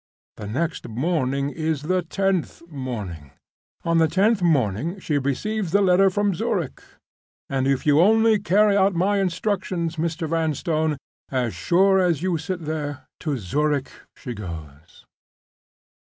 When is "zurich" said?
6.33-6.81, 13.37-13.91